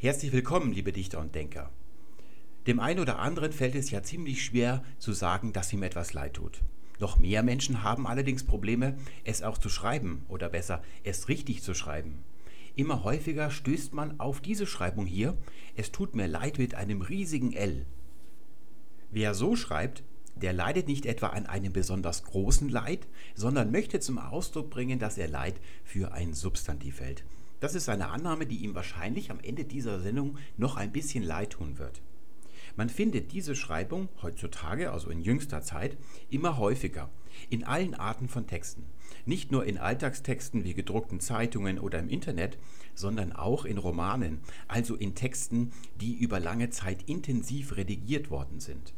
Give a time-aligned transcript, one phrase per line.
[0.00, 1.72] Herzlich willkommen, liebe Dichter und Denker.
[2.68, 6.34] Dem einen oder anderen fällt es ja ziemlich schwer zu sagen, dass ihm etwas leid
[6.34, 6.62] tut.
[7.00, 11.74] Noch mehr Menschen haben allerdings Probleme, es auch zu schreiben oder besser, es richtig zu
[11.74, 12.22] schreiben.
[12.76, 15.36] Immer häufiger stößt man auf diese Schreibung hier,
[15.74, 17.84] es tut mir leid mit einem riesigen L.
[19.10, 20.04] Wer so schreibt,
[20.36, 25.18] der leidet nicht etwa an einem besonders großen Leid, sondern möchte zum Ausdruck bringen, dass
[25.18, 27.24] er Leid für ein Substantiv hält.
[27.60, 31.50] Das ist eine Annahme, die ihm wahrscheinlich am Ende dieser Sendung noch ein bisschen leid
[31.50, 32.02] tun wird.
[32.76, 35.96] Man findet diese Schreibung heutzutage, also in jüngster Zeit,
[36.30, 37.10] immer häufiger,
[37.50, 38.84] in allen Arten von Texten.
[39.26, 42.58] Nicht nur in Alltagstexten wie gedruckten Zeitungen oder im Internet,
[42.94, 48.94] sondern auch in Romanen, also in Texten, die über lange Zeit intensiv redigiert worden sind.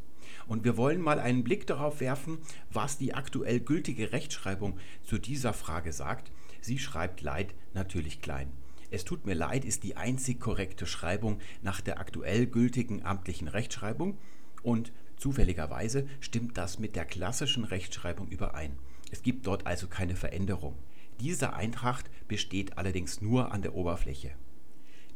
[0.47, 2.37] Und wir wollen mal einen Blick darauf werfen,
[2.71, 6.31] was die aktuell gültige Rechtschreibung zu dieser Frage sagt.
[6.61, 8.51] Sie schreibt Leid natürlich klein.
[8.91, 14.17] Es tut mir leid ist die einzig korrekte Schreibung nach der aktuell gültigen amtlichen Rechtschreibung
[14.63, 18.77] und zufälligerweise stimmt das mit der klassischen Rechtschreibung überein.
[19.11, 20.75] Es gibt dort also keine Veränderung.
[21.19, 24.31] Diese Eintracht besteht allerdings nur an der Oberfläche.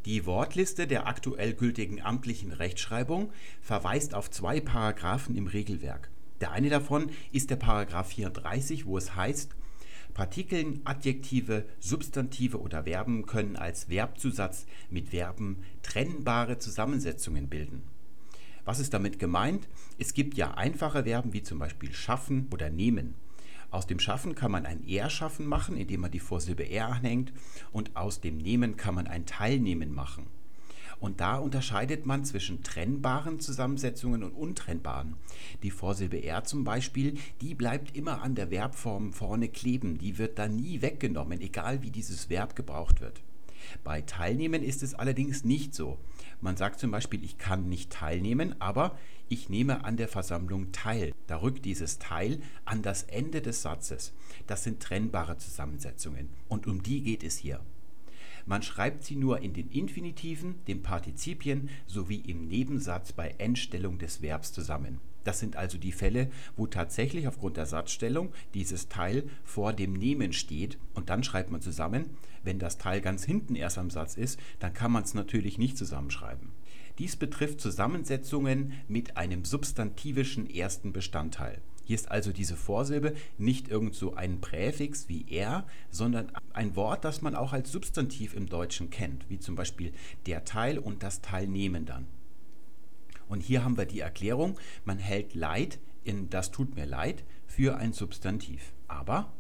[0.06, 6.12] Die Wortliste der aktuell gültigen amtlichen Rechtschreibung verweist auf zwei Paragraphen im Regelwerk.
[6.42, 9.56] Der eine davon ist der Paragraph 34, wo es heißt,
[10.16, 17.84] Partikeln, Adjektive, Substantive oder Verben können als Verbzusatz mit Verben trennbare Zusammensetzungen bilden.
[18.64, 19.68] Was ist damit gemeint?
[20.00, 23.16] Es gibt ja einfache Verben wie zum Beispiel schaffen oder nehmen.
[23.72, 27.34] Aus dem Schaffen kann man ein Er-Schaffen machen, indem man die Vorsilbe Er anhängt.
[27.74, 30.28] Und aus dem Nehmen kann man ein Teilnehmen machen.
[31.00, 35.16] Und da unterscheidet man zwischen trennbaren Zusammensetzungen und untrennbaren.
[35.64, 39.98] Die Vorsilbe er zum Beispiel, die bleibt immer an der Verbform vorne kleben.
[39.98, 43.22] Die wird da nie weggenommen, egal wie dieses Verb gebraucht wird.
[43.84, 45.98] Bei Teilnehmen ist es allerdings nicht so.
[46.42, 51.14] Man sagt zum Beispiel, ich kann nicht teilnehmen, aber ich nehme an der Versammlung teil.
[51.28, 54.14] Da rückt dieses Teil an das Ende des Satzes.
[54.48, 57.62] Das sind trennbare Zusammensetzungen und um die geht es hier.
[58.46, 64.22] Man schreibt sie nur in den Infinitiven, den Partizipien sowie im Nebensatz bei Endstellung des
[64.22, 65.00] Verbs zusammen.
[65.24, 70.34] Das sind also die Fälle, wo tatsächlich aufgrund der Satzstellung dieses Teil vor dem Nehmen
[70.34, 72.12] steht und dann schreibt man zusammen.
[72.44, 75.80] Wenn das Teil ganz hinten erst am Satz ist, dann kann man es natürlich nicht
[75.80, 76.52] zusammenschreiben.
[77.00, 81.60] Dies betrifft Zusammensetzungen mit einem substantivischen ersten Bestandteil.
[81.86, 87.06] Hier ist also diese Vorsilbe nicht irgend so ein Präfix wie er, sondern ein Wort,
[87.06, 89.94] das man auch als Substantiv im Deutschen kennt, wie zum Beispiel
[90.26, 92.08] der Teil und das Teilnehmen dann.
[93.30, 97.78] Und hier haben wir die Erklärung, man hält Leid in das tut mir leid für
[97.78, 98.74] ein Substantiv.
[98.88, 99.34] Aber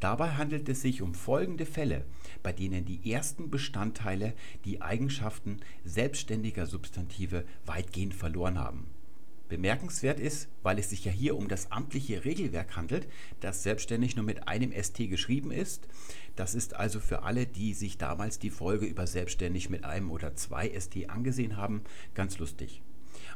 [0.00, 2.04] dabei handelt es sich um folgende Fälle,
[2.42, 4.34] bei denen die ersten Bestandteile
[4.64, 8.86] die Eigenschaften selbstständiger Substantive weitgehend verloren haben.
[9.50, 13.06] Bemerkenswert ist, weil es sich ja hier um das amtliche Regelwerk handelt,
[13.40, 15.86] das selbstständig nur mit einem ST geschrieben ist.
[16.36, 20.34] Das ist also für alle, die sich damals die Folge über selbstständig mit einem oder
[20.36, 21.82] zwei ST angesehen haben,
[22.14, 22.80] ganz lustig.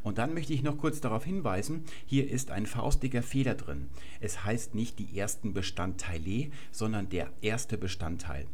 [0.02, 3.88] Und dann möchte ich noch kurz darauf hinweisen, hier ist ein faustdicker Fehler drin.
[4.20, 8.46] Es heißt nicht die ersten Bestandteile, sondern der erste Bestandteil.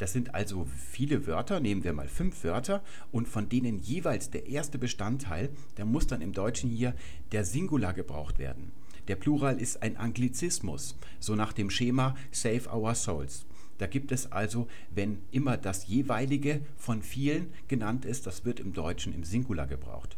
[0.00, 4.46] Das sind also viele Wörter, nehmen wir mal fünf Wörter und von denen jeweils der
[4.46, 6.94] erste Bestandteil, der muss dann im Deutschen hier
[7.32, 8.72] der Singular gebraucht werden.
[9.08, 13.44] Der Plural ist ein Anglizismus, so nach dem Schema Save Our Souls.
[13.76, 18.72] Da gibt es also, wenn immer das jeweilige von vielen genannt ist, das wird im
[18.72, 20.16] Deutschen im Singular gebraucht.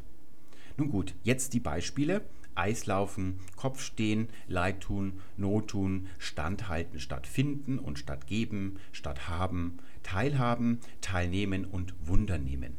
[0.77, 2.23] Nun gut, jetzt die Beispiele.
[2.55, 10.81] Eislaufen, Kopfstehen, Leid tun, Not tun, Standhalten statt finden und statt geben, statt haben, Teilhaben,
[11.01, 12.77] Teilnehmen und Wunder nehmen.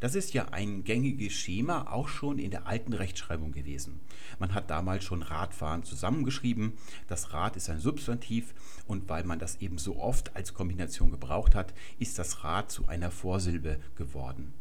[0.00, 4.00] Das ist ja ein gängiges Schema auch schon in der alten Rechtschreibung gewesen.
[4.38, 6.74] Man hat damals schon Radfahren zusammengeschrieben.
[7.08, 8.54] Das Rad ist ein Substantiv
[8.86, 12.86] und weil man das eben so oft als Kombination gebraucht hat, ist das Rad zu
[12.86, 14.54] einer Vorsilbe geworden.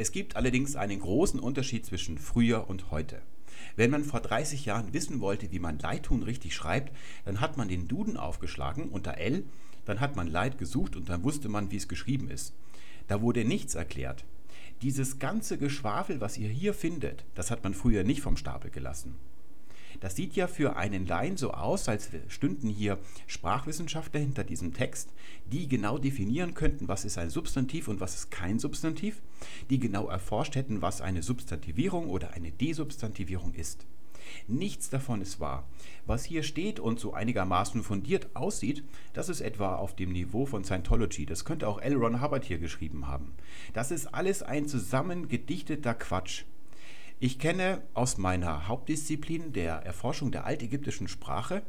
[0.00, 3.20] Es gibt allerdings einen großen Unterschied zwischen früher und heute.
[3.74, 7.66] Wenn man vor 30 Jahren wissen wollte, wie man Leidtun richtig schreibt, dann hat man
[7.68, 9.42] den Duden aufgeschlagen unter L,
[9.86, 12.54] dann hat man Leid gesucht und dann wusste man, wie es geschrieben ist.
[13.08, 14.24] Da wurde nichts erklärt.
[14.82, 19.16] Dieses ganze Geschwafel, was ihr hier findet, das hat man früher nicht vom Stapel gelassen.
[20.00, 25.12] Das sieht ja für einen Laien so aus, als stünden hier Sprachwissenschaftler hinter diesem Text,
[25.46, 29.20] die genau definieren könnten, was ist ein Substantiv und was ist kein Substantiv,
[29.70, 33.86] die genau erforscht hätten, was eine Substantivierung oder eine Desubstantivierung ist.
[34.46, 35.66] Nichts davon ist wahr.
[36.06, 40.64] Was hier steht und so einigermaßen fundiert aussieht, das ist etwa auf dem Niveau von
[40.64, 41.26] Scientology.
[41.26, 41.96] Das könnte auch L.
[41.96, 43.32] Ron Hubbard hier geschrieben haben.
[43.72, 46.44] Das ist alles ein zusammengedichteter Quatsch.
[47.20, 51.62] Ich kenne aus meiner Hauptdisziplin der Erforschung der altägyptischen Sprache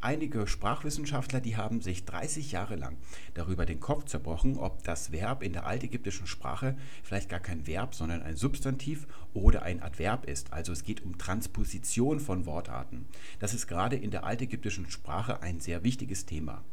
[0.00, 2.96] einige Sprachwissenschaftler, die haben sich 30 Jahre lang
[3.34, 7.94] darüber den Kopf zerbrochen, ob das Verb in der altägyptischen Sprache vielleicht gar kein Verb,
[7.94, 10.52] sondern ein Substantiv oder ein Adverb ist.
[10.52, 13.06] Also es geht um Transposition von Wortarten.
[13.38, 16.64] Das ist gerade in der altägyptischen Sprache ein sehr wichtiges Thema.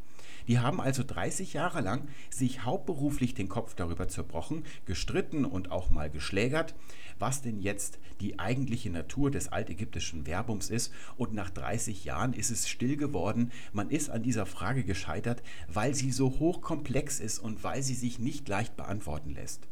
[0.47, 5.89] Die haben also 30 Jahre lang sich hauptberuflich den Kopf darüber zerbrochen, gestritten und auch
[5.89, 6.75] mal geschlägert,
[7.19, 10.93] was denn jetzt die eigentliche Natur des altägyptischen Verbums ist.
[11.17, 13.51] Und nach 30 Jahren ist es still geworden.
[13.73, 18.19] Man ist an dieser Frage gescheitert, weil sie so hochkomplex ist und weil sie sich
[18.19, 19.67] nicht leicht beantworten lässt.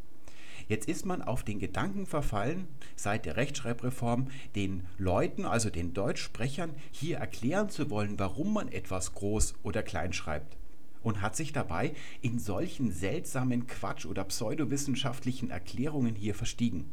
[0.68, 6.74] Jetzt ist man auf den Gedanken verfallen, seit der Rechtschreibreform den Leuten, also den Deutschsprechern,
[6.92, 10.58] hier erklären zu wollen, warum man etwas groß oder klein schreibt
[11.04, 16.90] und hat sich dabei in solchen seltsamen Quatsch- oder pseudowissenschaftlichen Erklärungen hier verstiegen.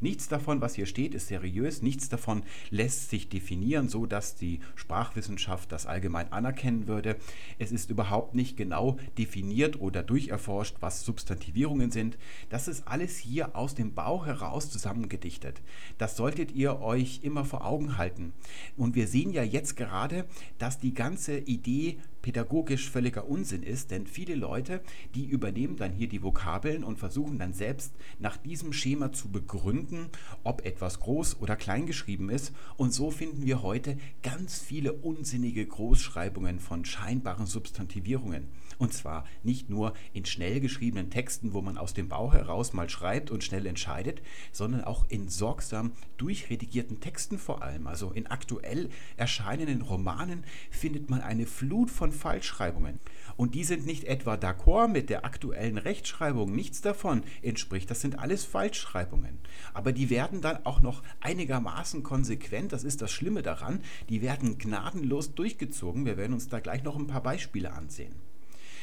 [0.00, 4.60] Nichts davon, was hier steht, ist seriös, nichts davon lässt sich definieren, so dass die
[4.74, 7.16] Sprachwissenschaft das allgemein anerkennen würde.
[7.58, 12.18] Es ist überhaupt nicht genau definiert oder durcherforscht, was Substantivierungen sind.
[12.48, 15.62] Das ist alles hier aus dem Bauch heraus zusammengedichtet.
[15.98, 18.32] Das solltet ihr euch immer vor Augen halten.
[18.76, 20.26] Und wir sehen ja jetzt gerade,
[20.58, 24.82] dass die ganze Idee pädagogisch völliger Unsinn ist, denn viele Leute,
[25.14, 30.08] die übernehmen dann hier die Vokabeln und versuchen dann selbst nach diesem Schema zu begründen,
[30.44, 32.52] ob etwas groß oder klein geschrieben ist.
[32.76, 38.48] Und so finden wir heute ganz viele unsinnige Großschreibungen von scheinbaren Substantivierungen.
[38.78, 42.88] Und zwar nicht nur in schnell geschriebenen Texten, wo man aus dem Bauch heraus mal
[42.88, 47.86] schreibt und schnell entscheidet, sondern auch in sorgsam durchredigierten Texten vor allem.
[47.86, 53.00] Also in aktuell erscheinenden Romanen findet man eine Flut von Falschschreibungen.
[53.36, 57.90] Und die sind nicht etwa d'accord mit der aktuellen Rechtschreibung, nichts davon entspricht.
[57.90, 59.38] Das sind alles Falschschreibungen.
[59.72, 64.58] Aber die werden dann auch noch einigermaßen konsequent, das ist das Schlimme daran, die werden
[64.58, 66.04] gnadenlos durchgezogen.
[66.04, 68.14] Wir werden uns da gleich noch ein paar Beispiele ansehen.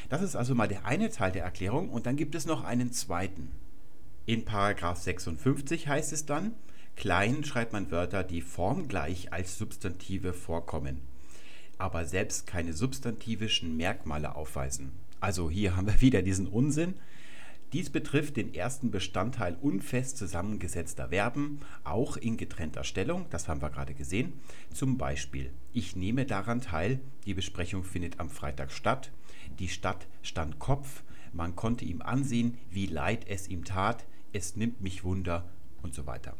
[0.08, 2.92] Das ist also mal der eine Teil der Erklärung und dann gibt es noch einen
[2.92, 3.50] zweiten.
[4.26, 6.54] In Paragraph 56 heißt es dann,
[6.96, 11.00] klein schreibt man Wörter, die formgleich als Substantive vorkommen,
[11.78, 14.92] aber selbst keine substantivischen Merkmale aufweisen.
[15.20, 16.94] Also hier haben wir wieder diesen Unsinn.
[17.72, 23.68] Dies betrifft den ersten Bestandteil unfest zusammengesetzter Verben, auch in getrennter Stellung, das haben wir
[23.68, 24.32] gerade gesehen.
[24.72, 29.12] Zum Beispiel, ich nehme daran teil, die Besprechung findet am Freitag statt,
[29.58, 31.02] die Stadt stand Kopf,
[31.34, 35.46] man konnte ihm ansehen, wie leid es ihm tat, es nimmt mich Wunder
[35.82, 36.34] und so weiter.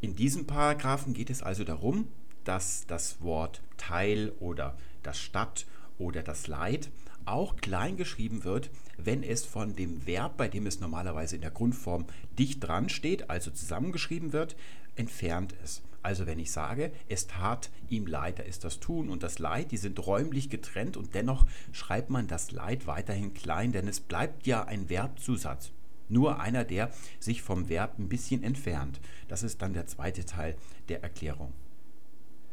[0.00, 2.06] In diesem Paragraphen geht es also darum,
[2.46, 5.66] dass das Wort Teil oder das Stadt
[5.98, 6.90] oder das Leid
[7.26, 11.50] auch klein geschrieben wird, wenn es von dem Verb, bei dem es normalerweise in der
[11.50, 12.06] Grundform
[12.38, 14.56] dicht dran steht, also zusammengeschrieben wird,
[14.94, 15.82] entfernt ist.
[16.02, 19.72] Also wenn ich sage, es tat ihm leid, da ist das Tun und das Leid,
[19.72, 24.46] die sind räumlich getrennt und dennoch schreibt man das Leid weiterhin klein, denn es bleibt
[24.46, 25.72] ja ein Verbzusatz.
[26.08, 29.00] Nur einer, der sich vom Verb ein bisschen entfernt.
[29.26, 30.56] Das ist dann der zweite Teil
[30.88, 31.52] der Erklärung.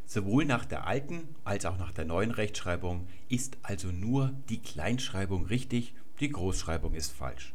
[0.05, 5.45] Sowohl nach der alten als auch nach der neuen Rechtschreibung ist also nur die Kleinschreibung
[5.45, 7.53] richtig, die Großschreibung ist falsch.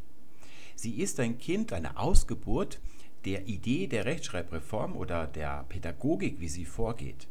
[0.75, 2.81] Sie ist ein Kind, eine Ausgeburt
[3.25, 7.27] der Idee der Rechtschreibreform oder der Pädagogik, wie sie vorgeht.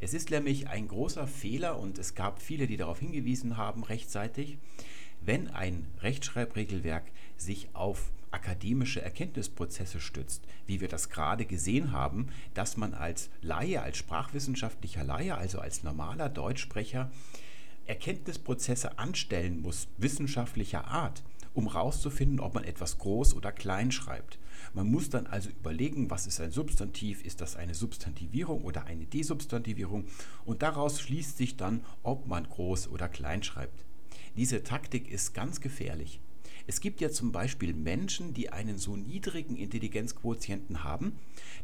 [0.00, 4.58] Es ist nämlich ein großer Fehler und es gab viele, die darauf hingewiesen haben rechtzeitig,
[5.20, 7.04] wenn ein Rechtschreibregelwerk
[7.36, 13.82] sich auf akademische Erkenntnisprozesse stützt, wie wir das gerade gesehen haben, dass man als Laie,
[13.82, 17.10] als sprachwissenschaftlicher Laie, also als normaler Deutschsprecher,
[17.86, 21.22] Erkenntnisprozesse anstellen muss, wissenschaftlicher Art,
[21.54, 24.38] um herauszufinden, ob man etwas groß oder klein schreibt.
[24.74, 29.06] Man muss dann also überlegen, was ist ein Substantiv, ist das eine Substantivierung oder eine
[29.06, 30.04] Desubstantivierung
[30.44, 33.86] und daraus schließt sich dann, ob man groß oder klein schreibt.
[34.36, 36.20] Diese Taktik ist ganz gefährlich.
[36.66, 41.12] Es gibt ja zum Beispiel Menschen, die einen so niedrigen Intelligenzquotienten haben,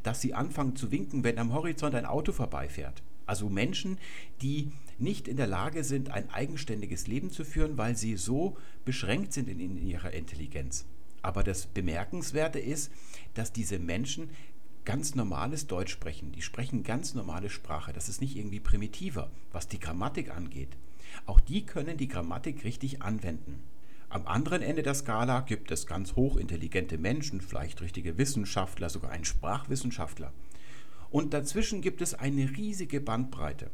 [0.03, 3.03] dass sie anfangen zu winken, wenn am Horizont ein Auto vorbeifährt.
[3.27, 3.99] Also Menschen,
[4.43, 9.33] die nicht in der Lage sind, ein eigenständiges Leben zu führen, weil sie so beschränkt
[9.33, 10.85] sind in, in ihrer Intelligenz.
[11.23, 12.91] Aber das Bemerkenswerte ist,
[13.35, 14.31] dass diese Menschen
[14.85, 16.33] ganz normales Deutsch sprechen.
[16.33, 17.93] Die sprechen ganz normale Sprache.
[17.93, 20.77] Das ist nicht irgendwie primitiver, was die Grammatik angeht.
[21.27, 23.63] Auch die können die Grammatik richtig anwenden.
[24.12, 29.25] Am anderen Ende der Skala gibt es ganz hochintelligente Menschen, vielleicht richtige Wissenschaftler, sogar einen
[29.25, 30.35] Sprachwissenschaftler.
[31.09, 33.71] Und dazwischen gibt es eine riesige Bandbreite.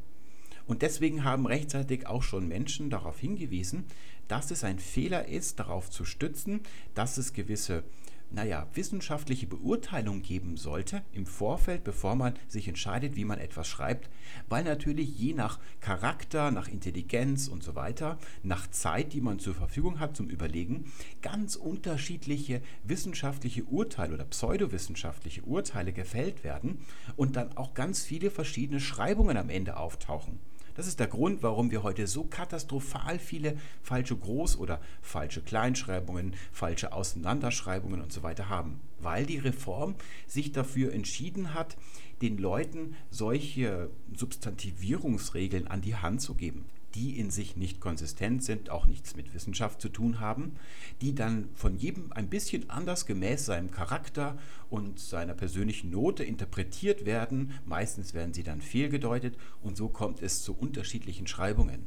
[0.65, 3.87] Und deswegen haben rechtzeitig auch schon Menschen darauf hingewiesen,
[4.29, 6.61] dass es ein Fehler ist, darauf zu stützen,
[6.95, 7.83] dass es gewisse
[8.31, 14.11] naja, wissenschaftliche Beurteilung geben sollte im Vorfeld, bevor man sich entscheidet, wie man etwas schreibt,
[14.49, 19.55] weil natürlich je nach Charakter, nach Intelligenz und so weiter, nach Zeit, die man zur
[19.55, 20.93] Verfügung hat zum Überlegen,
[21.23, 26.79] ganz unterschiedliche wissenschaftliche Urteile oder pseudowissenschaftliche Urteile gefällt werden
[27.17, 30.39] und dann auch ganz viele verschiedene Schreibungen am Ende auftauchen.
[30.79, 36.35] Das ist der Grund, warum wir heute so katastrophal viele falsche Groß- oder falsche Kleinschreibungen,
[36.53, 38.79] falsche Auseinanderschreibungen und so weiter haben.
[39.01, 39.97] Weil die Reform
[40.29, 41.77] sich dafür entschieden hat,
[42.23, 48.71] den Leuten solche Substantivierungsregeln an die Hand zu geben die in sich nicht konsistent sind,
[48.71, 50.57] auch nichts mit Wissenschaft zu tun haben,
[51.01, 54.39] die dann von jedem ein bisschen anders gemäß seinem Charakter
[54.71, 57.53] und seiner persönlichen Note interpretiert werden.
[57.67, 61.87] Meistens werden sie dann fehlgedeutet und so kommt es zu unterschiedlichen Schreibungen.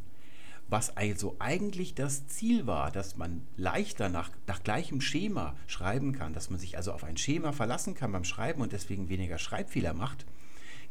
[0.71, 6.33] Was also eigentlich das Ziel war, dass man leichter nach, nach gleichem Schema schreiben kann,
[6.33, 9.93] dass man sich also auf ein Schema verlassen kann beim Schreiben und deswegen weniger Schreibfehler
[9.93, 10.25] macht,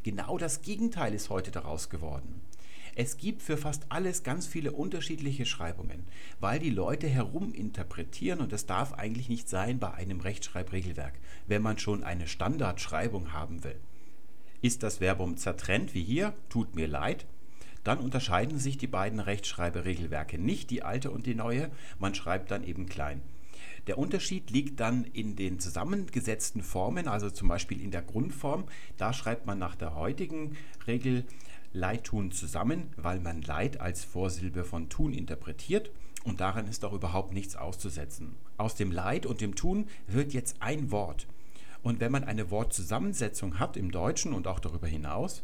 [0.03, 2.41] genau das Gegenteil ist heute daraus geworden.
[2.95, 6.03] Es gibt für fast alles ganz viele unterschiedliche Schreibungen,
[6.39, 11.13] weil die Leute heruminterpretieren und das darf eigentlich nicht sein bei einem Rechtschreibregelwerk,
[11.47, 13.79] wenn man schon eine Standardschreibung haben will.
[14.61, 17.25] Ist das Verbum zertrennt wie hier, tut mir leid,
[17.83, 22.63] dann unterscheiden sich die beiden Rechtschreiberegelwerke nicht, die alte und die neue, man schreibt dann
[22.63, 23.21] eben klein.
[23.87, 28.65] Der Unterschied liegt dann in den zusammengesetzten Formen, also zum Beispiel in der Grundform.
[28.97, 30.55] Da schreibt man nach der heutigen
[30.85, 31.25] Regel
[31.73, 35.91] Leid tun zusammen, weil man Leid als Vorsilbe von tun interpretiert
[36.23, 38.35] und daran ist auch überhaupt nichts auszusetzen.
[38.57, 41.27] Aus dem Leid und dem Tun wird jetzt ein Wort.
[41.81, 45.43] Und wenn man eine Wortzusammensetzung hat im Deutschen und auch darüber hinaus,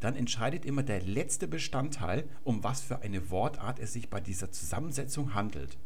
[0.00, 4.50] dann entscheidet immer der letzte Bestandteil, um was für eine Wortart es sich bei dieser
[4.50, 5.78] Zusammensetzung handelt.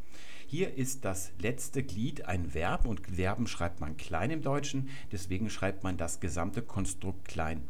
[0.46, 5.50] Hier ist das letzte Glied ein Verb und Verben schreibt man klein im Deutschen, deswegen
[5.50, 7.62] schreibt man das gesamte Konstrukt klein.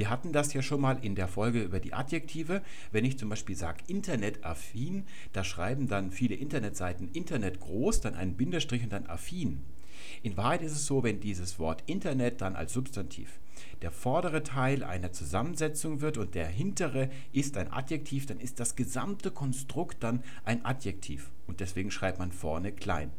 [0.00, 2.62] Wir hatten das ja schon mal in der Folge über die Adjektive.
[2.90, 5.04] Wenn ich zum Beispiel sage internetaffin,
[5.34, 9.60] da schreiben dann viele Internetseiten Internet groß, dann einen Bindestrich und dann affin.
[10.22, 13.40] In Wahrheit ist es so, wenn dieses Wort Internet dann als Substantiv
[13.82, 18.76] der vordere Teil einer Zusammensetzung wird und der hintere ist ein Adjektiv, dann ist das
[18.76, 21.30] gesamte Konstrukt dann ein Adjektiv.
[21.46, 23.10] Und deswegen schreibt man vorne klein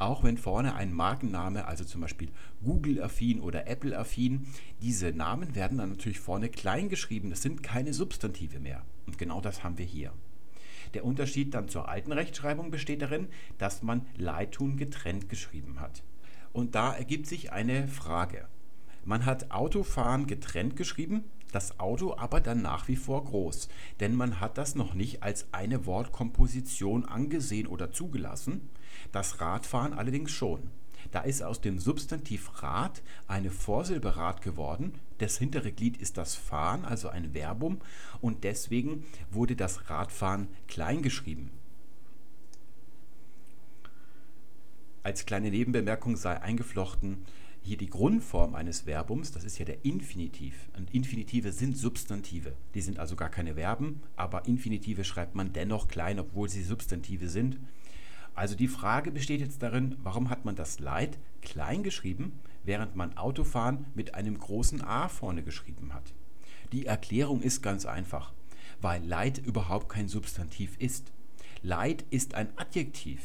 [0.00, 2.30] auch wenn vorne ein Markenname, also zum Beispiel
[2.64, 4.46] Google-affin oder Apple-affin,
[4.80, 7.30] diese Namen werden dann natürlich vorne klein geschrieben.
[7.30, 8.82] Das sind keine Substantive mehr.
[9.06, 10.12] Und genau das haben wir hier.
[10.94, 13.28] Der Unterschied dann zur alten Rechtschreibung besteht darin,
[13.58, 16.02] dass man Leitun getrennt geschrieben hat.
[16.52, 18.46] Und da ergibt sich eine Frage.
[19.04, 24.40] Man hat Autofahren getrennt geschrieben, das Auto aber dann nach wie vor groß, denn man
[24.40, 28.68] hat das noch nicht als eine Wortkomposition angesehen oder zugelassen,
[29.12, 30.70] das Radfahren allerdings schon.
[31.10, 34.94] Da ist aus dem Substantiv Rad eine Vorsilbe Rad geworden.
[35.18, 37.80] Das hintere Glied ist das Fahren, also ein Verbum,
[38.20, 41.50] und deswegen wurde das Radfahren klein geschrieben.
[45.02, 47.24] Als kleine Nebenbemerkung sei eingeflochten,
[47.62, 50.68] hier die Grundform eines Verbums, das ist ja der Infinitiv.
[50.76, 52.54] Und Infinitive sind Substantive.
[52.74, 57.28] Die sind also gar keine Verben, aber Infinitive schreibt man dennoch klein, obwohl sie Substantive
[57.28, 57.58] sind.
[58.34, 62.32] Also die Frage besteht jetzt darin, warum hat man das Leid klein geschrieben,
[62.64, 66.12] während man Autofahren mit einem großen A vorne geschrieben hat?
[66.72, 68.32] Die Erklärung ist ganz einfach,
[68.80, 71.12] weil Leid überhaupt kein Substantiv ist.
[71.62, 73.20] Leid ist ein Adjektiv.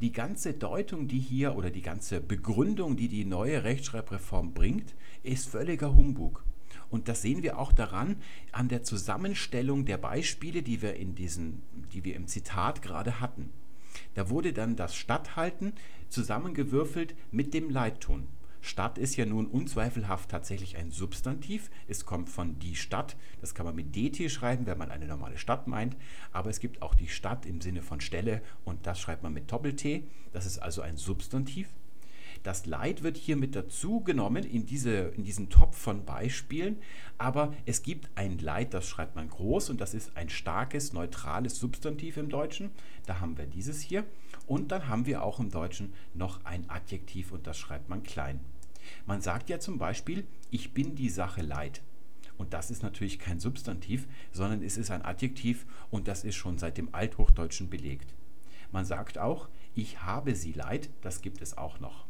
[0.00, 5.48] Die ganze Deutung, die hier oder die ganze Begründung, die die neue Rechtschreibreform bringt, ist
[5.48, 6.42] völliger Humbug.
[6.90, 8.16] Und das sehen wir auch daran,
[8.52, 11.62] an der Zusammenstellung der Beispiele, die wir, in diesen,
[11.92, 13.50] die wir im Zitat gerade hatten.
[14.14, 15.72] Da wurde dann das Statthalten
[16.08, 18.28] zusammengewürfelt mit dem Leitton.
[18.64, 21.70] Stadt ist ja nun unzweifelhaft tatsächlich ein Substantiv.
[21.86, 23.14] Es kommt von die Stadt.
[23.42, 25.96] Das kann man mit DT schreiben, wenn man eine normale Stadt meint.
[26.32, 29.52] Aber es gibt auch die Stadt im Sinne von Stelle und das schreibt man mit
[29.52, 30.04] Doppel-T.
[30.32, 31.68] Das ist also ein Substantiv.
[32.44, 36.76] Das Leid wird hier mit dazu genommen in, diese, in diesen Topf von Beispielen,
[37.16, 41.58] aber es gibt ein Leid, das schreibt man groß und das ist ein starkes, neutrales
[41.58, 42.70] Substantiv im Deutschen.
[43.06, 44.04] Da haben wir dieses hier.
[44.46, 48.40] Und dann haben wir auch im Deutschen noch ein Adjektiv und das schreibt man klein.
[49.06, 51.80] Man sagt ja zum Beispiel, ich bin die Sache leid.
[52.36, 56.58] Und das ist natürlich kein Substantiv, sondern es ist ein Adjektiv und das ist schon
[56.58, 58.12] seit dem Althochdeutschen belegt.
[58.70, 62.04] Man sagt auch, ich habe sie leid, das gibt es auch noch.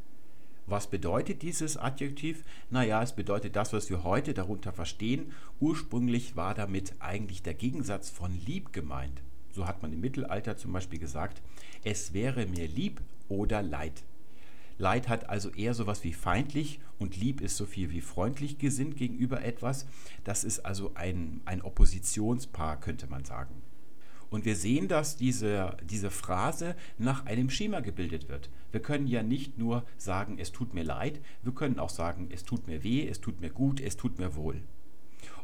[0.67, 2.43] Was bedeutet dieses Adjektiv?
[2.71, 5.33] Naja, es bedeutet das, was wir heute darunter verstehen.
[5.61, 9.23] Ursprünglich war damit eigentlich der Gegensatz von lieb gemeint.
[9.51, 11.43] So hat man im Mittelalter zum Beispiel gesagt,
[11.85, 14.05] es wäre mir lieb oder leid.
[14.79, 18.97] Leid hat also eher sowas wie feindlich und lieb ist so viel wie freundlich gesinnt
[18.97, 19.87] gegenüber etwas.
[20.25, 23.63] Das ist also ein, ein Oppositionspaar, könnte man sagen.
[24.35, 28.51] Und wir sehen, dass diese, diese Phrase nach einem Schema gebildet wird.
[28.73, 32.43] Wir können ja nicht nur sagen, es tut mir leid, wir können auch sagen, es
[32.43, 34.61] tut mir weh, es tut mir gut, es tut mir wohl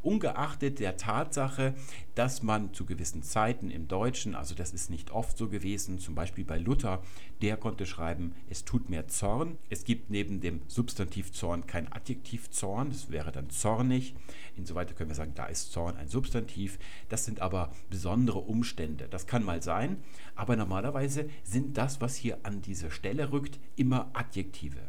[0.02, 1.74] ungeachtet der Tatsache,
[2.14, 6.14] dass man zu gewissen Zeiten im Deutschen, also das ist nicht oft so gewesen, zum
[6.14, 7.02] Beispiel bei Luther,
[7.42, 9.58] der konnte schreiben, es tut mir Zorn.
[9.70, 14.14] Es gibt neben dem Substantiv Zorn kein Adjektiv Zorn, das wäre dann zornig.
[14.56, 16.78] Insoweit können wir sagen, da ist Zorn ein Substantiv.
[17.08, 19.08] Das sind aber besondere Umstände.
[19.08, 20.02] Das kann mal sein,
[20.34, 24.80] aber normalerweise sind das, was hier an diese Stelle rückt, immer Adjektive.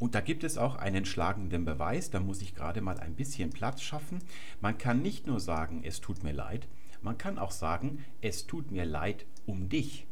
[0.00, 3.50] Und da gibt es auch einen schlagenden Beweis, da muss ich gerade mal ein bisschen
[3.50, 4.18] Platz schaffen.
[4.60, 6.66] Man kann nicht nur sagen, es tut mir leid,
[7.02, 10.06] man kann auch sagen, es tut mir leid um dich.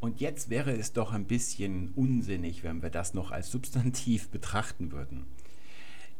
[0.00, 4.90] Und jetzt wäre es doch ein bisschen unsinnig, wenn wir das noch als Substantiv betrachten
[4.90, 5.24] würden.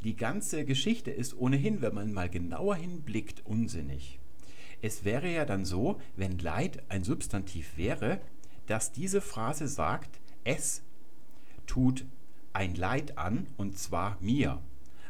[0.04, 4.20] Die ganze Geschichte ist ohnehin, wenn man mal genauer hinblickt, unsinnig.
[4.80, 8.20] Es wäre ja dann so, wenn Leid ein Substantiv wäre,
[8.66, 10.82] dass diese Phrase sagt, es
[11.66, 12.04] tut
[12.56, 14.62] ein Leid an, und zwar mir.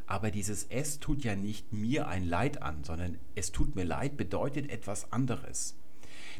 [0.08, 4.16] Aber dieses es tut ja nicht mir ein Leid an, sondern es tut mir leid
[4.16, 5.76] bedeutet etwas anderes.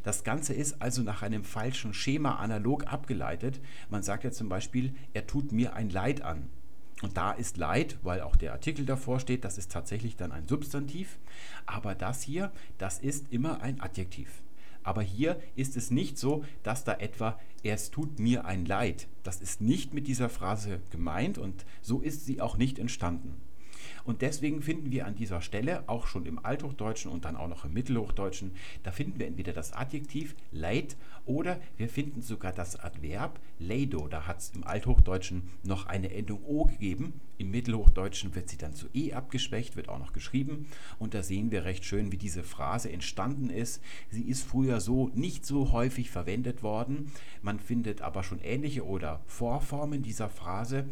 [0.03, 3.61] Das Ganze ist also nach einem falschen Schema analog abgeleitet.
[3.89, 6.51] Man sagt ja zum Beispiel, er tut mir ein Leid an.
[7.03, 10.49] Und da ist Leid, weil auch der Artikel davor steht, das ist tatsächlich dann ein
[10.49, 11.21] Substantiv.
[11.67, 14.43] Aber das hier, das ist immer ein Adjektiv.
[14.87, 19.09] Aber hier ist es nicht so, dass da etwa es tut mir ein Leid.
[19.25, 23.35] Das ist nicht mit dieser Phrase gemeint und so ist sie auch nicht entstanden.
[24.07, 27.65] Und deswegen finden wir an dieser Stelle auch schon im Althochdeutschen und dann auch noch
[27.65, 28.53] im Mittelhochdeutschen,
[28.85, 30.97] da finden wir entweder das Adjektiv leid
[31.27, 34.07] oder wir finden sogar das Adverb leido.
[34.07, 37.21] Da hat es im Althochdeutschen noch eine Endung o gegeben.
[37.39, 40.67] Im Mittelhochdeutschen wird sie dann zu e abgeschwächt, wird auch noch geschrieben.
[40.99, 43.83] Und da sehen wir recht schön, wie diese Phrase entstanden ist.
[44.11, 47.11] Sie ist früher so nicht so häufig verwendet worden.
[47.43, 50.87] Man findet aber schon ähnliche oder Vorformen dieser Phrase.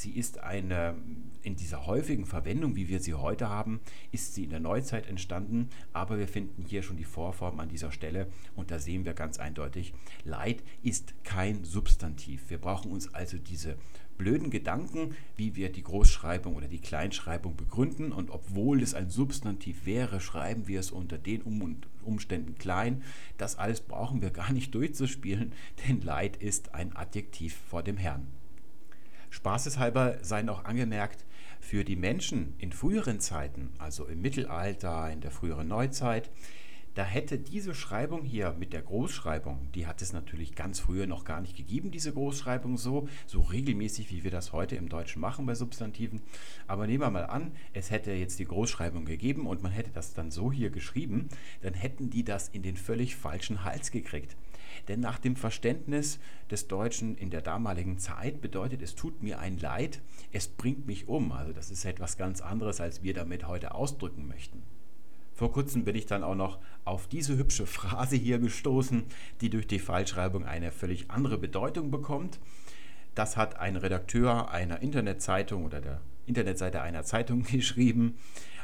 [0.00, 0.94] Sie ist eine,
[1.42, 3.80] in dieser häufigen Verwendung, wie wir sie heute haben,
[4.12, 7.92] ist sie in der Neuzeit entstanden, aber wir finden hier schon die Vorform an dieser
[7.92, 9.92] Stelle und da sehen wir ganz eindeutig,
[10.24, 12.48] Leid ist kein Substantiv.
[12.48, 13.76] Wir brauchen uns also diese
[14.16, 18.10] blöden Gedanken, wie wir die Großschreibung oder die Kleinschreibung begründen.
[18.10, 21.42] Und obwohl es ein Substantiv wäre, schreiben wir es unter den
[22.04, 23.02] Umständen klein.
[23.36, 25.52] Das alles brauchen wir gar nicht durchzuspielen,
[25.86, 28.39] denn Leid ist ein Adjektiv vor dem Herrn.
[29.30, 31.24] Spaßeshalber sei noch angemerkt,
[31.60, 36.30] für die Menschen in früheren Zeiten, also im Mittelalter, in der früheren Neuzeit,
[36.94, 41.24] da hätte diese Schreibung hier mit der Großschreibung, die hat es natürlich ganz früher noch
[41.24, 45.46] gar nicht gegeben, diese Großschreibung so, so regelmäßig, wie wir das heute im Deutschen machen
[45.46, 46.20] bei Substantiven.
[46.66, 50.14] Aber nehmen wir mal an, es hätte jetzt die Großschreibung gegeben und man hätte das
[50.14, 51.28] dann so hier geschrieben,
[51.62, 54.36] dann hätten die das in den völlig falschen Hals gekriegt.
[54.88, 56.18] Denn nach dem Verständnis
[56.50, 60.00] des Deutschen in der damaligen Zeit bedeutet es tut mir ein Leid,
[60.32, 61.32] es bringt mich um.
[61.32, 64.62] Also das ist etwas ganz anderes, als wir damit heute ausdrücken möchten.
[65.40, 69.04] Vor kurzem bin ich dann auch noch auf diese hübsche Phrase hier gestoßen,
[69.40, 72.38] die durch die Falschschreibung eine völlig andere Bedeutung bekommt.
[73.14, 78.18] Das hat ein Redakteur einer Internetzeitung oder der Internetseite einer Zeitung geschrieben.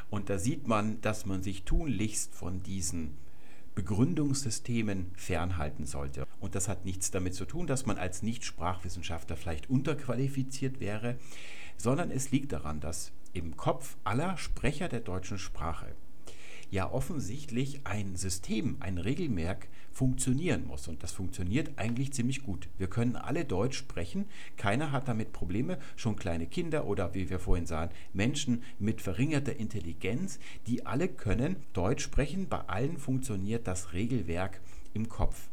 [0.09, 3.17] Und da sieht man, dass man sich tunlichst von diesen
[3.77, 6.25] Begründungssystemen fernhalten sollte.
[6.39, 11.19] Und das hat nichts damit zu tun, dass man als Nicht-Sprachwissenschaftler vielleicht unterqualifiziert wäre,
[11.77, 15.93] sondern es liegt daran, dass im Kopf aller Sprecher der deutschen Sprache
[16.69, 20.87] ja offensichtlich ein System, ein Regelwerk funktionieren muss.
[20.87, 22.69] Und das funktioniert eigentlich ziemlich gut.
[22.77, 24.25] Wir können alle Deutsch sprechen,
[24.55, 29.55] keiner hat damit Probleme, schon kleine Kinder oder wie wir vorhin sahen, Menschen mit verringerter
[29.55, 34.61] Intelligenz, die alle können Deutsch sprechen, bei allen funktioniert das Regelwerk
[34.93, 35.49] im Kopf.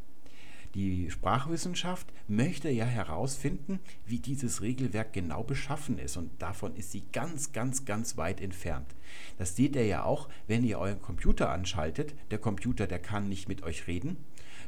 [0.74, 7.04] Die Sprachwissenschaft möchte ja herausfinden, wie dieses Regelwerk genau beschaffen ist und davon ist sie
[7.12, 8.96] ganz, ganz, ganz weit entfernt.
[9.38, 12.16] Das seht ihr ja auch, wenn ihr euren Computer anschaltet.
[12.32, 14.16] Der Computer, der kann nicht mit euch reden.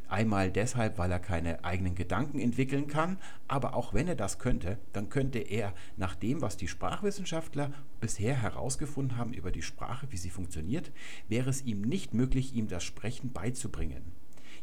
[0.08, 4.78] Einmal deshalb, weil er keine eigenen Gedanken entwickeln kann, aber auch wenn er das könnte,
[4.92, 10.16] dann könnte er nach dem, was die Sprachwissenschaftler bisher herausgefunden haben über die Sprache, wie
[10.16, 10.92] sie funktioniert,
[11.28, 14.12] wäre es ihm nicht möglich, ihm das Sprechen beizubringen.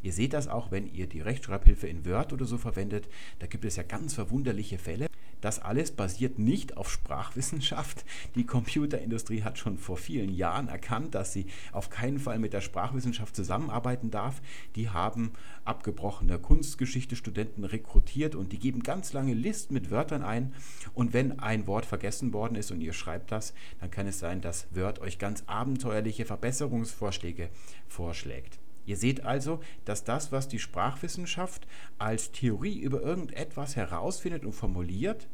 [0.03, 3.07] Ihr seht das auch, wenn ihr die Rechtschreibhilfe in Word oder so verwendet.
[3.39, 5.07] Da gibt es ja ganz verwunderliche Fälle.
[5.43, 8.05] Das alles basiert nicht auf Sprachwissenschaft.
[8.35, 12.61] Die Computerindustrie hat schon vor vielen Jahren erkannt, dass sie auf keinen Fall mit der
[12.61, 14.41] Sprachwissenschaft zusammenarbeiten darf.
[14.77, 15.33] Die haben
[15.65, 20.53] abgebrochene Kunstgeschichte-Studenten rekrutiert und die geben ganz lange Listen mit Wörtern ein.
[20.93, 24.39] Und wenn ein Wort vergessen worden ist und ihr schreibt das, dann kann es sein,
[24.39, 27.49] dass Word euch ganz abenteuerliche Verbesserungsvorschläge
[27.89, 28.62] vorschlägt.
[28.85, 31.67] Ihr seht also, dass das, was die Sprachwissenschaft
[31.97, 35.27] als Theorie über irgendetwas herausfindet und formuliert,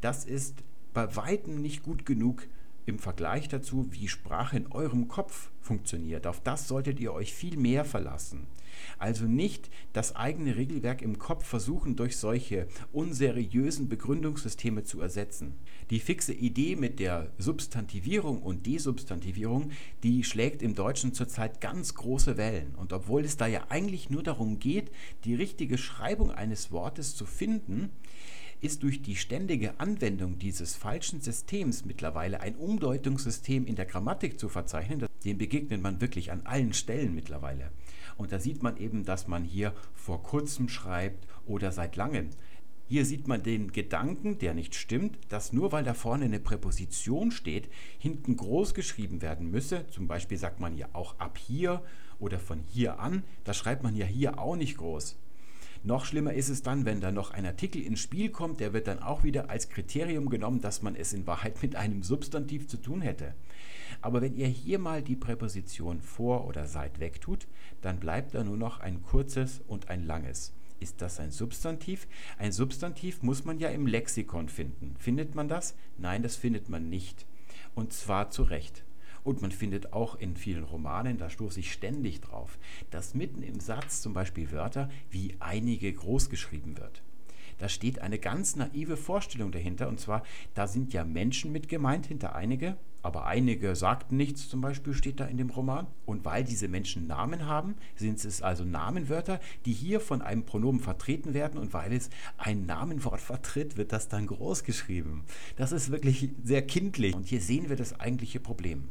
[0.00, 0.62] das ist
[0.94, 2.46] bei weitem nicht gut genug
[2.86, 6.26] im Vergleich dazu, wie Sprache in eurem Kopf funktioniert.
[6.26, 8.46] Auf das solltet ihr euch viel mehr verlassen.
[8.98, 15.54] Also nicht das eigene Regelwerk im Kopf versuchen, durch solche unseriösen Begründungssysteme zu ersetzen.
[15.90, 19.70] Die fixe Idee mit der Substantivierung und Desubstantivierung,
[20.02, 22.74] die schlägt im Deutschen zurzeit ganz große Wellen.
[22.74, 24.90] Und obwohl es da ja eigentlich nur darum geht,
[25.24, 27.90] die richtige Schreibung eines Wortes zu finden,
[28.60, 34.48] ist durch die ständige Anwendung dieses falschen Systems mittlerweile ein Umdeutungssystem in der Grammatik zu
[34.48, 35.06] verzeichnen.
[35.24, 37.70] Dem begegnet man wirklich an allen Stellen mittlerweile.
[38.16, 42.30] Und da sieht man eben, dass man hier vor kurzem schreibt oder seit langem.
[42.88, 47.32] Hier sieht man den Gedanken, der nicht stimmt, dass nur weil da vorne eine Präposition
[47.32, 47.68] steht,
[47.98, 49.86] hinten groß geschrieben werden müsse.
[49.88, 51.82] Zum Beispiel sagt man ja auch ab hier
[52.20, 53.24] oder von hier an.
[53.42, 55.18] Da schreibt man ja hier auch nicht groß.
[55.82, 58.86] Noch schlimmer ist es dann, wenn da noch ein Artikel ins Spiel kommt, der wird
[58.86, 62.76] dann auch wieder als Kriterium genommen, dass man es in Wahrheit mit einem Substantiv zu
[62.76, 63.34] tun hätte.
[64.00, 67.48] Aber wenn ihr hier mal die Präposition vor oder seit wegtut,
[67.82, 70.55] dann bleibt da nur noch ein kurzes und ein langes.
[70.78, 72.06] Ist das ein Substantiv?
[72.38, 74.94] Ein Substantiv muss man ja im Lexikon finden.
[74.98, 75.74] Findet man das?
[75.96, 77.26] Nein, das findet man nicht.
[77.74, 78.84] Und zwar zu Recht.
[79.24, 82.58] Und man findet auch in vielen Romanen, da stoße ich ständig drauf,
[82.90, 87.02] dass mitten im Satz zum Beispiel Wörter wie einige groß geschrieben wird.
[87.58, 90.22] Da steht eine ganz naive Vorstellung dahinter, und zwar,
[90.54, 95.20] da sind ja Menschen mit gemeint hinter einige, aber einige sagten nichts, zum Beispiel steht
[95.20, 95.86] da in dem Roman.
[96.06, 100.80] Und weil diese Menschen Namen haben, sind es also Namenwörter, die hier von einem Pronomen
[100.80, 101.60] vertreten werden.
[101.60, 105.22] Und weil es ein Namenwort vertritt, wird das dann groß geschrieben.
[105.54, 107.14] Das ist wirklich sehr kindlich.
[107.14, 108.88] Und hier sehen wir das eigentliche Problem.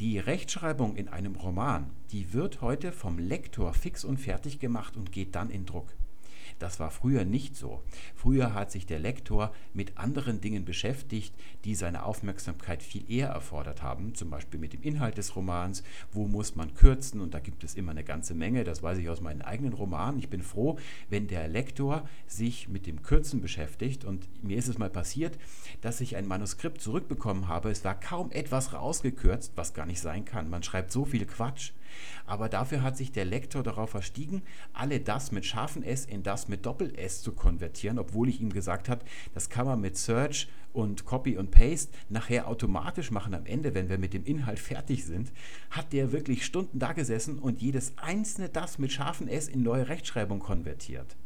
[0.00, 5.12] Die Rechtschreibung in einem Roman, die wird heute vom Lektor fix und fertig gemacht und
[5.12, 5.94] geht dann in Druck.
[6.60, 7.82] Das war früher nicht so.
[8.14, 13.82] Früher hat sich der Lektor mit anderen Dingen beschäftigt, die seine Aufmerksamkeit viel eher erfordert
[13.82, 17.64] haben, zum Beispiel mit dem Inhalt des Romans, wo muss man kürzen und da gibt
[17.64, 20.18] es immer eine ganze Menge, das weiß ich aus meinen eigenen Romanen.
[20.18, 24.76] Ich bin froh, wenn der Lektor sich mit dem Kürzen beschäftigt und mir ist es
[24.76, 25.38] mal passiert,
[25.80, 30.26] dass ich ein Manuskript zurückbekommen habe, es war kaum etwas rausgekürzt, was gar nicht sein
[30.26, 30.50] kann.
[30.50, 31.72] Man schreibt so viel Quatsch.
[32.26, 36.48] Aber dafür hat sich der Lektor darauf verstiegen, alle das mit scharfen S in das
[36.48, 41.04] mit Doppel-S zu konvertieren, obwohl ich ihm gesagt habe, das kann man mit Search und
[41.04, 45.32] Copy und Paste nachher automatisch machen am Ende, wenn wir mit dem Inhalt fertig sind,
[45.70, 49.88] hat der wirklich Stunden da gesessen und jedes einzelne das mit scharfen S in neue
[49.88, 51.16] Rechtschreibung konvertiert.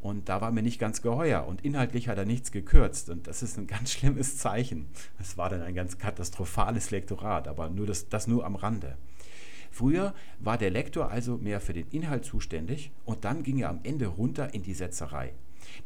[0.00, 3.42] Und da war mir nicht ganz geheuer und inhaltlich hat er nichts gekürzt und das
[3.42, 4.86] ist ein ganz schlimmes Zeichen.
[5.18, 8.96] Es war dann ein ganz katastrophales Lektorat, aber nur das, das nur am Rande.
[9.70, 13.80] Früher war der Lektor also mehr für den Inhalt zuständig und dann ging er am
[13.82, 15.32] Ende runter in die Setzerei.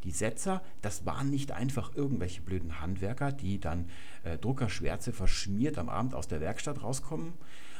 [0.03, 3.89] Die Setzer, das waren nicht einfach irgendwelche blöden Handwerker, die dann
[4.23, 7.33] äh, Druckerschwärze verschmiert am Abend aus der Werkstatt rauskommen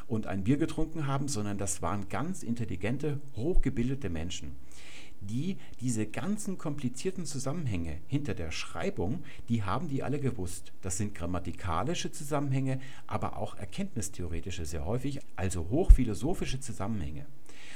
[0.08, 4.56] und ein Bier getrunken haben, sondern das waren ganz intelligente, hochgebildete Menschen
[5.28, 10.74] die diese ganzen komplizierten Zusammenhänge hinter der Schreibung, die haben die alle gewusst.
[10.82, 17.26] Das sind grammatikalische Zusammenhänge, aber auch erkenntnistheoretische sehr häufig, also hochphilosophische Zusammenhänge.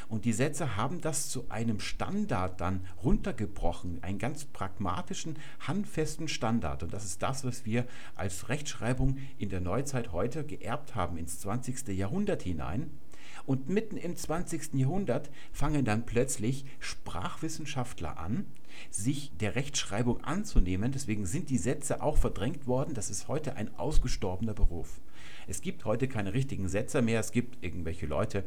[0.09, 6.83] Und die Sätze haben das zu einem Standard dann runtergebrochen, einen ganz pragmatischen, handfesten Standard.
[6.83, 11.39] Und das ist das, was wir als Rechtschreibung in der Neuzeit heute geerbt haben ins
[11.39, 11.89] 20.
[11.89, 12.91] Jahrhundert hinein.
[13.47, 14.73] Und mitten im 20.
[14.73, 18.45] Jahrhundert fangen dann plötzlich Sprachwissenschaftler an,
[18.91, 20.91] sich der Rechtschreibung anzunehmen.
[20.91, 22.93] Deswegen sind die Sätze auch verdrängt worden.
[22.93, 24.99] Das ist heute ein ausgestorbener Beruf.
[25.47, 27.21] Es gibt heute keine richtigen Setzer mehr.
[27.21, 28.43] Es gibt irgendwelche Leute,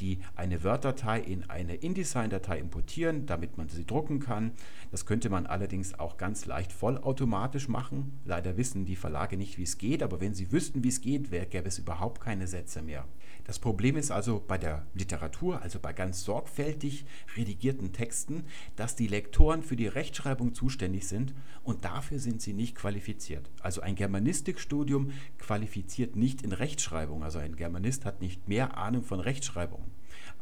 [0.00, 4.50] die eine Word-Datei in eine InDesign-Datei importieren, damit man sie drucken kann.
[4.90, 8.18] Das könnte man allerdings auch ganz leicht vollautomatisch machen.
[8.24, 11.30] Leider wissen die Verlage nicht, wie es geht, aber wenn sie wüssten, wie es geht,
[11.30, 13.06] gäbe es überhaupt keine Sätze mehr.
[13.50, 17.04] Das Problem ist also bei der Literatur, also bei ganz sorgfältig
[17.36, 18.44] redigierten Texten,
[18.76, 21.34] dass die Lektoren für die Rechtschreibung zuständig sind
[21.64, 23.50] und dafür sind sie nicht qualifiziert.
[23.60, 27.24] Also ein Germanistikstudium qualifiziert nicht in Rechtschreibung.
[27.24, 29.82] Also ein Germanist hat nicht mehr Ahnung von Rechtschreibung.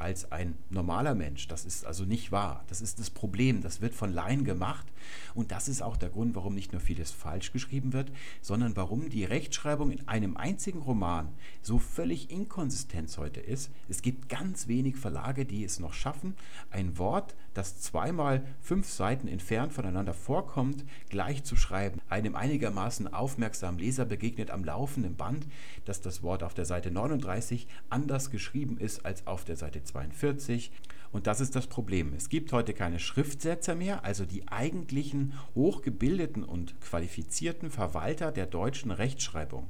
[0.00, 1.48] Als ein normaler Mensch.
[1.48, 2.64] Das ist also nicht wahr.
[2.68, 3.62] Das ist das Problem.
[3.62, 4.86] Das wird von Laien gemacht.
[5.34, 9.08] Und das ist auch der Grund, warum nicht nur vieles falsch geschrieben wird, sondern warum
[9.08, 11.28] die Rechtschreibung in einem einzigen Roman
[11.62, 13.70] so völlig inkonsistent heute ist.
[13.88, 16.34] Es gibt ganz wenig Verlage, die es noch schaffen,
[16.70, 22.00] ein Wort, das zweimal fünf Seiten entfernt voneinander vorkommt, gleich zu schreiben.
[22.08, 25.46] Einem einigermaßen aufmerksamen Leser begegnet am laufenden Band,
[25.84, 30.72] dass das Wort auf der Seite 39 anders geschrieben ist als auf der Seite 42.
[31.10, 32.12] Und das ist das Problem.
[32.14, 38.90] Es gibt heute keine Schriftsetzer mehr, also die eigentlichen hochgebildeten und qualifizierten Verwalter der deutschen
[38.90, 39.68] Rechtschreibung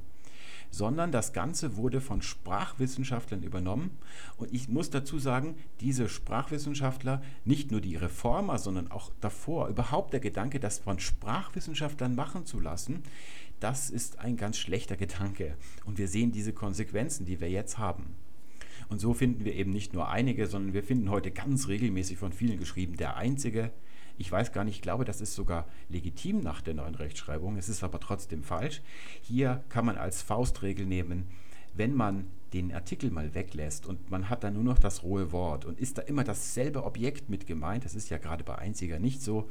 [0.71, 3.97] sondern das Ganze wurde von Sprachwissenschaftlern übernommen.
[4.37, 10.13] Und ich muss dazu sagen, diese Sprachwissenschaftler, nicht nur die Reformer, sondern auch davor, überhaupt
[10.13, 13.03] der Gedanke, das von Sprachwissenschaftlern machen zu lassen,
[13.59, 15.57] das ist ein ganz schlechter Gedanke.
[15.85, 18.15] Und wir sehen diese Konsequenzen, die wir jetzt haben.
[18.89, 22.33] Und so finden wir eben nicht nur einige, sondern wir finden heute ganz regelmäßig von
[22.33, 23.71] vielen geschrieben, der einzige,
[24.17, 27.55] ich weiß gar nicht, ich glaube, das ist sogar legitim nach der neuen Rechtschreibung.
[27.55, 28.81] Es ist aber trotzdem falsch.
[29.21, 31.27] Hier kann man als Faustregel nehmen,
[31.73, 35.65] wenn man den Artikel mal weglässt und man hat dann nur noch das rohe Wort
[35.65, 39.21] und ist da immer dasselbe Objekt mit gemeint, das ist ja gerade bei Einziger nicht
[39.21, 39.47] so,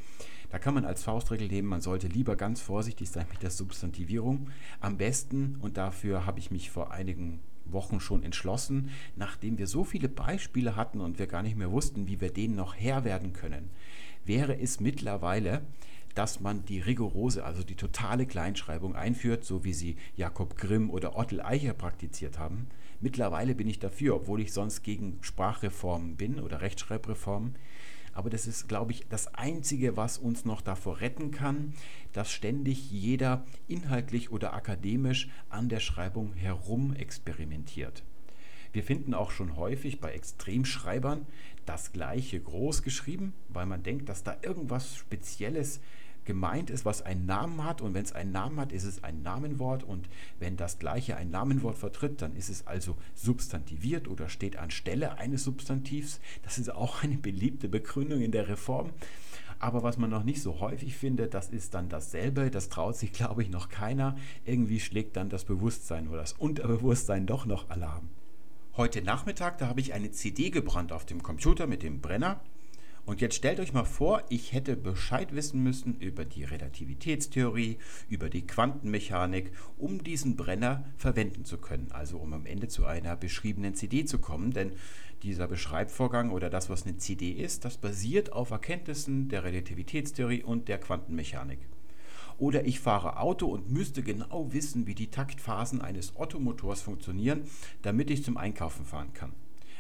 [0.51, 4.48] da kann man als Faustregel nehmen, man sollte lieber ganz vorsichtig sein mit der Substantivierung.
[4.81, 7.40] Am besten, und dafür habe ich mich vor einigen
[7.72, 12.07] Wochen schon entschlossen, nachdem wir so viele Beispiele hatten und wir gar nicht mehr wussten,
[12.07, 13.70] wie wir denen noch Herr werden können
[14.28, 15.62] wäre es mittlerweile,
[16.14, 21.16] dass man die rigorose, also die totale Kleinschreibung einführt, so wie sie Jakob Grimm oder
[21.16, 22.68] Ottel Eicher praktiziert haben.
[23.00, 27.54] Mittlerweile bin ich dafür, obwohl ich sonst gegen Sprachreformen bin oder Rechtschreibreformen.
[28.18, 31.72] Aber das ist, glaube ich, das Einzige, was uns noch davor retten kann,
[32.12, 38.02] dass ständig jeder inhaltlich oder akademisch an der Schreibung herum experimentiert.
[38.72, 41.26] Wir finden auch schon häufig bei Extremschreibern
[41.64, 45.78] das gleiche groß geschrieben, weil man denkt, dass da irgendwas Spezielles
[46.28, 47.80] gemeint ist, was einen Namen hat.
[47.80, 49.82] Und wenn es einen Namen hat, ist es ein Namenwort.
[49.82, 55.16] Und wenn das gleiche ein Namenwort vertritt, dann ist es also substantiviert oder steht anstelle
[55.16, 56.20] eines Substantivs.
[56.42, 58.90] Das ist auch eine beliebte Begründung in der Reform.
[59.58, 62.50] Aber was man noch nicht so häufig findet, das ist dann dasselbe.
[62.50, 64.14] Das traut sich, glaube ich, noch keiner.
[64.44, 68.10] Irgendwie schlägt dann das Bewusstsein oder das Unterbewusstsein doch noch Alarm.
[68.76, 72.40] Heute Nachmittag, da habe ich eine CD gebrannt auf dem Computer mit dem Brenner.
[73.09, 77.79] Und jetzt stellt euch mal vor, ich hätte Bescheid wissen müssen über die Relativitätstheorie,
[78.11, 81.90] über die Quantenmechanik, um diesen Brenner verwenden zu können.
[81.90, 84.51] Also um am Ende zu einer beschriebenen CD zu kommen.
[84.51, 84.73] Denn
[85.23, 90.68] dieser Beschreibvorgang oder das, was eine CD ist, das basiert auf Erkenntnissen der Relativitätstheorie und
[90.68, 91.61] der Quantenmechanik.
[92.37, 97.44] Oder ich fahre Auto und müsste genau wissen, wie die Taktphasen eines Ottomotors funktionieren,
[97.81, 99.33] damit ich zum Einkaufen fahren kann.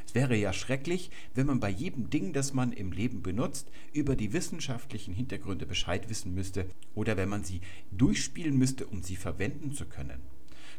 [0.08, 4.16] Es wäre ja schrecklich, wenn man bei jedem Ding, das man im Leben benutzt, über
[4.16, 9.72] die wissenschaftlichen Hintergründe Bescheid wissen müsste oder wenn man sie durchspielen müsste, um sie verwenden
[9.72, 10.22] zu können.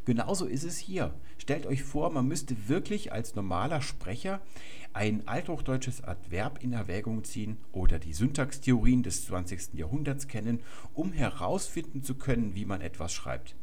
[0.04, 1.14] Genauso ist es hier.
[1.38, 4.40] Stellt euch vor, man müsste wirklich als normaler Sprecher
[4.94, 9.74] ein althochdeutsches Adverb in Erwägung ziehen oder die Syntaxtheorien des 20.
[9.74, 10.58] Jahrhunderts kennen,
[10.92, 13.54] um herausfinden zu können, wie man etwas schreibt.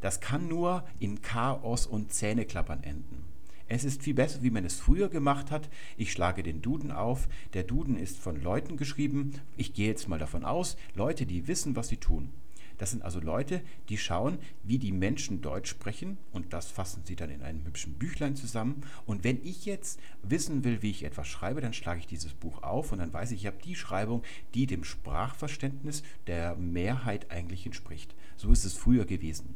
[0.00, 3.31] Das kann nur in Chaos und Zähneklappern enden.
[3.74, 5.70] Es ist viel besser, wie man es früher gemacht hat.
[5.96, 7.26] Ich schlage den Duden auf.
[7.54, 9.32] Der Duden ist von Leuten geschrieben.
[9.56, 12.28] Ich gehe jetzt mal davon aus, Leute, die wissen, was sie tun.
[12.76, 17.16] Das sind also Leute, die schauen, wie die Menschen Deutsch sprechen und das fassen sie
[17.16, 18.82] dann in einem hübschen Büchlein zusammen.
[19.06, 22.62] Und wenn ich jetzt wissen will, wie ich etwas schreibe, dann schlage ich dieses Buch
[22.62, 27.64] auf und dann weiß ich, ich habe die Schreibung, die dem Sprachverständnis der Mehrheit eigentlich
[27.64, 28.14] entspricht.
[28.36, 29.54] So ist es früher gewesen.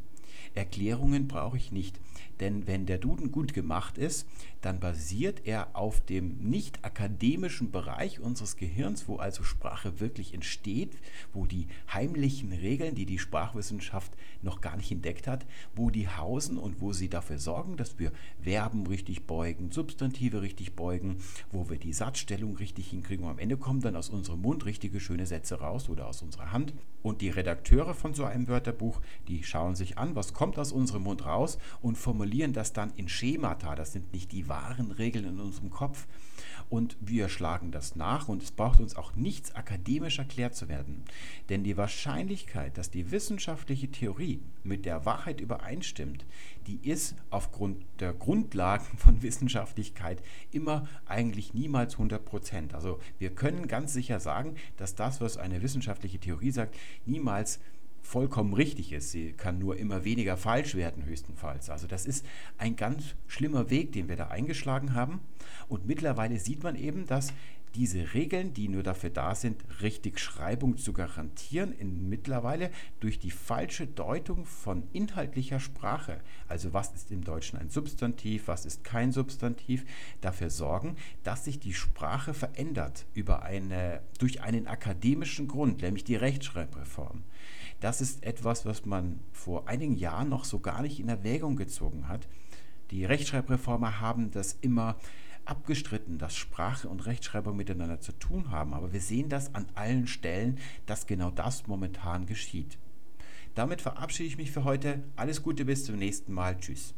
[0.54, 2.00] Erklärungen brauche ich nicht.
[2.40, 4.26] Denn wenn der Duden gut gemacht ist,
[4.60, 10.98] dann basiert er auf dem nicht akademischen Bereich unseres Gehirns, wo also Sprache wirklich entsteht,
[11.32, 16.58] wo die heimlichen Regeln, die die Sprachwissenschaft noch gar nicht entdeckt hat, wo die hausen
[16.58, 21.18] und wo sie dafür sorgen, dass wir Verben richtig beugen, Substantive richtig beugen,
[21.52, 25.00] wo wir die Satzstellung richtig hinkriegen und am Ende kommen dann aus unserem Mund richtige
[25.00, 26.74] schöne Sätze raus oder aus unserer Hand.
[27.02, 31.04] Und die Redakteure von so einem Wörterbuch, die schauen sich an, was kommt aus unserem
[31.04, 33.74] Mund raus und formulieren das dann in Schemata.
[33.74, 36.06] Das sind nicht die wahren Regeln in unserem Kopf.
[36.68, 41.04] Und wir schlagen das nach und es braucht uns auch nichts akademisch erklärt zu werden.
[41.48, 46.26] Denn die Wahrscheinlichkeit, dass die wissenschaftliche Theorie mit der Wahrheit übereinstimmt,
[46.66, 52.74] die ist aufgrund der Grundlagen von Wissenschaftlichkeit immer eigentlich niemals 100 Prozent.
[52.74, 57.60] Also wir können ganz sicher sagen, dass das, was eine wissenschaftliche Theorie sagt, niemals
[58.06, 59.10] vollkommen richtig ist.
[59.10, 61.70] Sie kann nur immer weniger falsch werden, höchstenfalls.
[61.70, 62.24] Also das ist
[62.56, 65.20] ein ganz schlimmer Weg, den wir da eingeschlagen haben.
[65.68, 67.32] Und mittlerweile sieht man eben, dass
[67.74, 73.86] diese Regeln, die nur dafür da sind, Richtigschreibung zu garantieren, in mittlerweile durch die falsche
[73.86, 79.84] Deutung von inhaltlicher Sprache, also was ist im Deutschen ein Substantiv, was ist kein Substantiv,
[80.22, 86.16] dafür sorgen, dass sich die Sprache verändert über eine, durch einen akademischen Grund, nämlich die
[86.16, 87.24] Rechtschreibreform.
[87.80, 92.08] Das ist etwas, was man vor einigen Jahren noch so gar nicht in Erwägung gezogen
[92.08, 92.26] hat.
[92.90, 94.96] Die Rechtschreibreformer haben das immer
[95.44, 100.06] abgestritten, dass Sprache und Rechtschreibung miteinander zu tun haben, aber wir sehen das an allen
[100.06, 102.78] Stellen, dass genau das momentan geschieht.
[103.54, 105.02] Damit verabschiede ich mich für heute.
[105.14, 106.58] Alles Gute bis zum nächsten Mal.
[106.58, 106.96] Tschüss.